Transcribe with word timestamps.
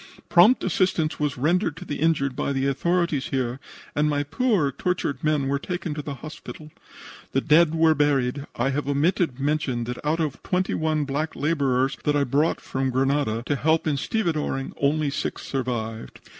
Prompt 0.29 0.63
assistance 0.63 1.19
was 1.19 1.37
rendered 1.37 1.77
to 1.77 1.85
the 1.85 1.97
injured 1.99 2.35
by 2.35 2.51
the 2.51 2.65
authorities 2.65 3.27
here 3.27 3.59
and 3.95 4.09
my 4.09 4.23
poor, 4.23 4.71
tortured 4.71 5.23
men 5.23 5.47
were 5.47 5.59
taken 5.59 5.93
to 5.93 6.01
the 6.01 6.15
hospital. 6.15 6.71
The 7.33 7.41
dead 7.41 7.75
were 7.75 7.93
buried. 7.93 8.47
I 8.55 8.71
have 8.71 8.87
omitted 8.89 9.35
to 9.37 9.43
mention 9.43 9.83
that 9.83 10.03
out 10.03 10.19
of 10.19 10.41
twenty 10.41 10.73
one 10.73 11.03
black 11.05 11.35
laborers 11.35 11.97
that 12.03 12.15
I 12.15 12.23
brought 12.23 12.59
from 12.59 12.89
Grenada 12.89 13.43
to 13.45 13.55
help 13.55 13.85
in 13.85 13.95
stevedoring, 13.95 14.73
only 14.77 15.11
six 15.11 15.43
survived. 15.43 16.19